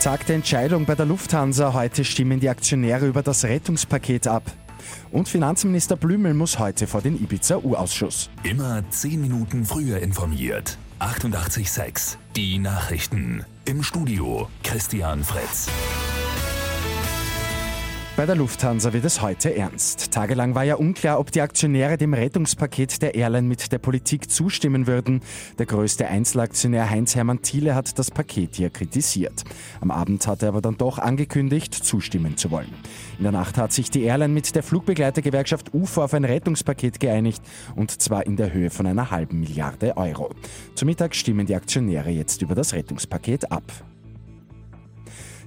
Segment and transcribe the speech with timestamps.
[0.00, 1.74] Tag der Entscheidung bei der Lufthansa.
[1.74, 4.42] Heute stimmen die Aktionäre über das Rettungspaket ab.
[5.10, 8.30] Und Finanzminister Blümel muss heute vor den Ibiza-U-Ausschuss.
[8.42, 10.78] Immer 10 Minuten früher informiert.
[11.00, 13.44] 88.6 Die Nachrichten.
[13.66, 15.68] Im Studio Christian Fritz.
[18.20, 20.12] Bei der Lufthansa wird es heute ernst.
[20.12, 24.86] Tagelang war ja unklar, ob die Aktionäre dem Rettungspaket der Airline mit der Politik zustimmen
[24.86, 25.22] würden.
[25.58, 29.44] Der größte Einzelaktionär Heinz-Hermann Thiele hat das Paket hier kritisiert.
[29.80, 32.74] Am Abend hat er aber dann doch angekündigt, zustimmen zu wollen.
[33.16, 37.42] In der Nacht hat sich die Airline mit der Flugbegleitergewerkschaft UFO auf ein Rettungspaket geeinigt,
[37.74, 40.34] und zwar in der Höhe von einer halben Milliarde Euro.
[40.74, 43.62] Zu Mittag stimmen die Aktionäre jetzt über das Rettungspaket ab.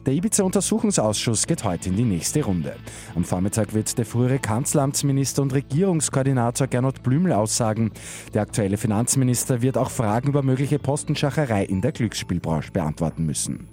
[0.05, 2.75] Der Ibiza-Untersuchungsausschuss geht heute in die nächste Runde.
[3.15, 7.91] Am Vormittag wird der frühere Kanzleramtsminister und Regierungskoordinator Gernot Blümel aussagen.
[8.33, 13.69] Der aktuelle Finanzminister wird auch Fragen über mögliche Postenschacherei in der Glücksspielbranche beantworten müssen.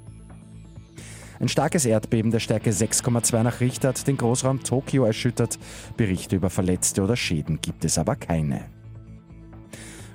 [1.41, 5.59] Ein starkes Erdbeben der Stärke 6,2 nach Richter hat den Großraum Tokio erschüttert.
[5.97, 8.67] Berichte über Verletzte oder Schäden gibt es aber keine.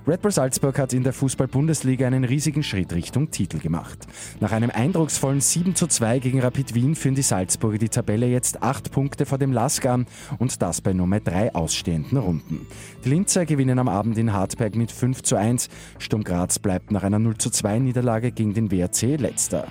[0.08, 4.06] Red Bull Salzburg hat in der Fußball-Bundesliga einen riesigen Schritt Richtung Titel gemacht.
[4.38, 8.62] Nach einem eindrucksvollen 7 zu 2 gegen Rapid Wien führen die Salzburger die Tabelle jetzt
[8.62, 10.06] acht Punkte vor dem Lask an
[10.38, 12.68] und das bei nur mehr drei ausstehenden Runden.
[13.04, 15.68] Die Linzer gewinnen am Abend in Hartberg mit 5 zu 1.
[15.98, 19.66] Sturm Graz bleibt nach einer 0 zu 2 Niederlage gegen den WRC letzter.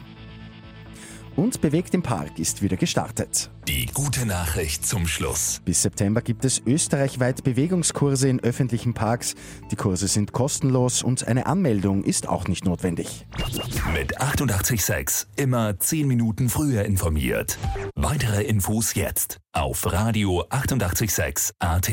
[1.36, 3.50] Und Bewegt im Park ist wieder gestartet.
[3.67, 5.61] Die gute Nachricht zum Schluss.
[5.66, 9.36] Bis September gibt es österreichweit Bewegungskurse in öffentlichen Parks.
[9.69, 13.25] Die Kurse sind kostenlos und eine Anmeldung ist auch nicht notwendig.
[13.94, 17.58] Mit 886 immer 10 Minuten früher informiert.
[17.95, 21.91] Weitere Infos jetzt auf Radio 886 AT.